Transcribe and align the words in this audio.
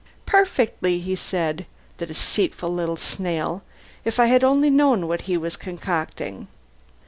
"Perfectly," 0.25 0.99
he 0.99 1.15
said. 1.15 1.67
The 1.97 2.07
deceitful 2.07 2.73
little 2.73 2.97
snail! 2.97 3.61
If 4.03 4.19
I 4.19 4.25
had 4.25 4.43
only 4.43 4.71
known 4.71 5.07
what 5.07 5.21
he 5.29 5.37
was 5.37 5.55
concocting! 5.55 6.47